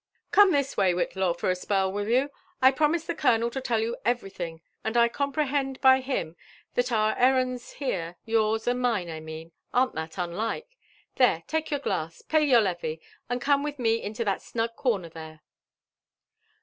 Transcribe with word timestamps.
•* 0.01 0.03
Come 0.31 0.49
this 0.51 0.75
way, 0.75 0.93
Whitlaw, 0.93 1.33
for 1.37 1.51
a 1.51 1.55
spell, 1.55 1.91
will 1.91 2.07
you?— 2.07 2.31
I 2.59 2.71
promised 2.71 3.05
the 3.05 3.13
colonel 3.13 3.51
to 3.51 3.61
tell 3.61 3.79
you 3.79 3.95
everything; 4.03 4.61
and 4.83 4.97
I 4.97 5.07
comprehend 5.07 5.79
by 5.79 5.99
him 6.01 6.35
that 6.73 6.91
our 6.91 7.15
^errands 7.17 7.73
here— 7.73 8.15
yours 8.35 8.65
and 8.65 8.81
mine, 8.81 9.11
I 9.11 9.19
mean— 9.19 9.51
arn't 9.75 9.93
that 9.93 10.17
unlike.— 10.17 10.75
There, 11.17 11.43
tOi 11.43 11.43
LIFE 11.43 11.43
AND 11.43 11.43
ADVENTURES 11.43 11.43
OP 11.43 11.47
take 11.49 11.69
your 11.69 11.79
glass, 11.81 12.21
pay 12.23 12.41
you 12.43 12.57
levy, 12.57 13.01
and 13.29 13.39
come 13.39 13.61
with 13.61 13.77
me 13.77 14.01
into 14.01 14.25
that 14.25 14.41
snug 14.41 14.75
corner 14.75 15.09
there. 15.09 15.41